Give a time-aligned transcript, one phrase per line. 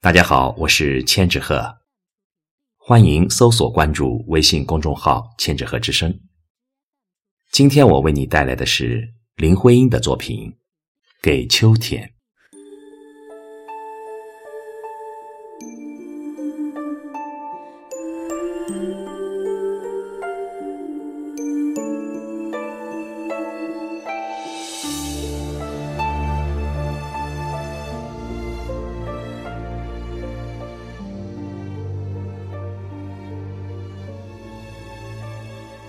[0.00, 1.78] 大家好，我是千纸鹤，
[2.76, 6.20] 欢迎搜索关注微信公众号“千纸鹤之声”。
[7.50, 10.52] 今天我为你带来的是林徽因的作品
[11.20, 12.06] 《给秋天》。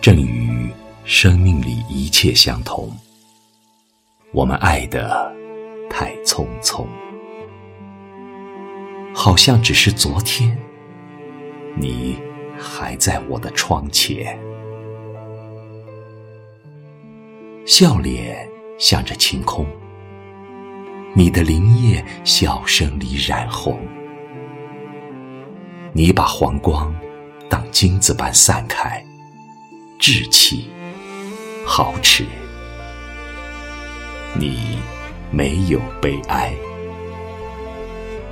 [0.02, 0.70] 正与
[1.04, 2.90] 生命里一切相同，
[4.32, 5.30] 我们爱的
[5.90, 6.86] 太匆匆，
[9.14, 10.58] 好像只是昨天，
[11.76, 12.18] 你
[12.58, 14.40] 还在我的窗前，
[17.66, 19.66] 笑脸向着晴空，
[21.14, 23.78] 你的灵叶笑声里染红，
[25.92, 26.96] 你把黄光
[27.50, 29.06] 当金子般散开。
[30.00, 30.70] 稚气，
[31.66, 32.26] 豪持。
[34.34, 34.80] 你
[35.30, 36.54] 没有悲哀，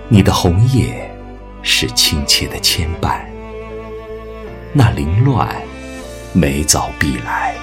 [0.07, 1.11] 你的红叶
[1.61, 3.19] 是亲切的牵绊。
[4.71, 5.53] 那凌乱，
[6.31, 7.53] 每早必来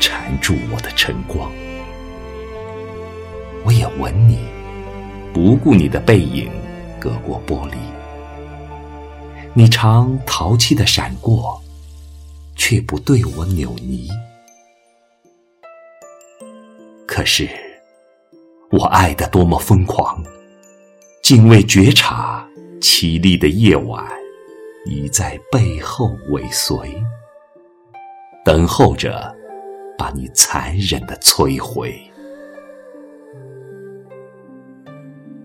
[0.00, 1.52] 缠住我的晨光。
[3.62, 4.38] 我也吻你，
[5.34, 6.50] 不顾你的背影
[6.98, 7.74] 隔过玻璃。
[9.52, 11.60] 你常淘气的闪过。
[12.60, 14.06] 却不对我扭捏。
[17.06, 17.48] 可是，
[18.70, 20.22] 我爱的多么疯狂，
[21.22, 22.46] 竟未觉察
[22.78, 24.06] 凄厉的夜晚
[24.84, 26.76] 已在背后尾随，
[28.44, 29.34] 等候着
[29.96, 31.98] 把你残忍的摧毁。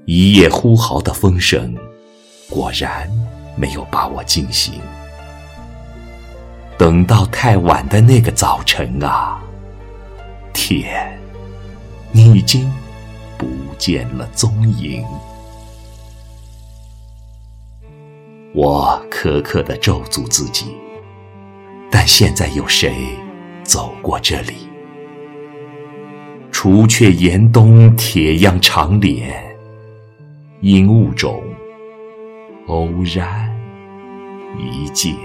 [0.06, 1.74] 一夜呼号的风声，
[2.50, 3.10] 果然
[3.58, 4.74] 没有把我惊醒。
[6.78, 9.42] 等到太晚的那个早晨啊，
[10.54, 11.18] 天，
[12.12, 12.70] 你已经
[13.38, 15.04] 不见了踪影。
[18.54, 20.76] 我苛刻的咒诅自己，
[21.90, 22.94] 但现在有谁
[23.64, 24.68] 走过这里？
[26.52, 29.34] 除却严冬铁样长脸，
[30.60, 31.42] 因物种
[32.68, 33.50] 偶然
[34.60, 35.16] 一见。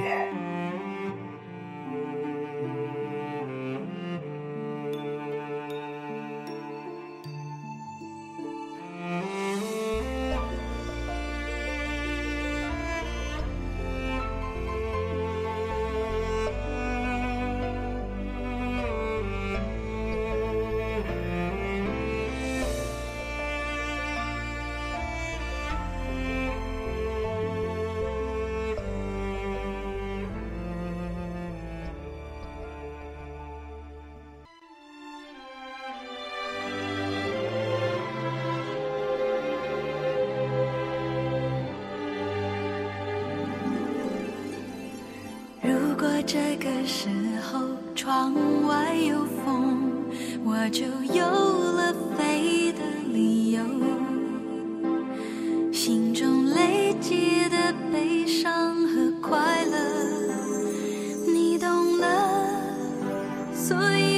[46.27, 47.09] 这个时
[47.43, 47.61] 候，
[47.95, 48.35] 窗
[48.67, 49.91] 外有风，
[50.45, 52.81] 我就有了飞的
[53.13, 53.65] 理由。
[55.73, 59.79] 心中累积的悲伤和快乐，
[61.27, 62.07] 你懂了，
[63.55, 64.10] 所以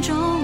[0.00, 0.39] 中。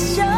[0.00, 0.29] show.